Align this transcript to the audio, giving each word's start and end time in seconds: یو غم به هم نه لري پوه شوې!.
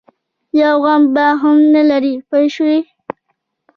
یو 0.61 0.73
غم 0.83 1.03
به 1.15 1.25
هم 1.41 1.57
نه 1.73 1.81
لري 1.89 2.13
پوه 2.27 2.43
شوې!. 2.55 2.77